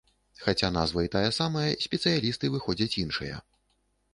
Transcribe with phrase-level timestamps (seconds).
[0.43, 3.35] Хаця назва і тая ж самая, спецыялісты выходзяць іншыя.